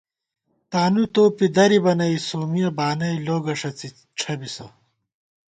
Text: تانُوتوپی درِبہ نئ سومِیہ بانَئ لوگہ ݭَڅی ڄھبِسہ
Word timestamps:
تانُوتوپی 0.71 1.47
درِبہ 1.55 1.93
نئ 1.99 2.15
سومِیہ 2.27 2.69
بانَئ 2.77 3.15
لوگہ 3.25 3.53
ݭَڅی 3.59 3.89
ڄھبِسہ 4.17 4.67